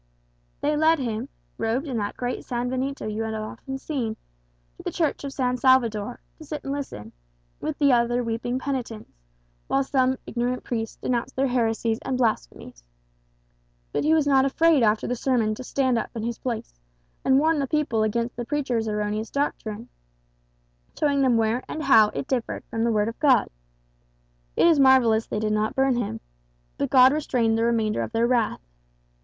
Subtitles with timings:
[0.61, 1.29] "They led him,
[1.59, 4.15] robed in that great sanbenito you have often seen,
[4.75, 7.11] to the Church of San Salvador, to sit and listen,
[7.59, 9.11] with the other weeping penitents,
[9.67, 12.83] while some ignorant priest denounced their heresies and blasphemies.
[13.91, 16.79] But he was not afraid after the sermon to stand up in his place,
[17.23, 19.87] and warn the people against the preacher's erroneous doctrine,
[20.99, 23.49] showing them where and how it differed from the Word of God.
[24.57, 26.21] It is marvellous they did not burn him;
[26.79, 28.61] but God restrained the remainder of their wrath.